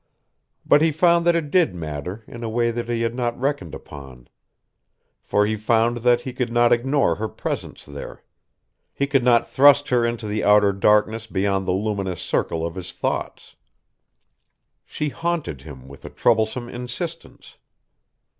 [0.65, 3.75] But he found that it did matter in a way that he had not reckoned
[3.75, 4.29] upon.
[5.21, 8.23] For he found that he could not ignore her presence there.
[8.95, 12.93] He could not thrust her into the outer darkness beyond the luminous circle of his
[12.93, 13.55] thoughts.
[14.87, 17.57] She haunted him with a troublesome insistence.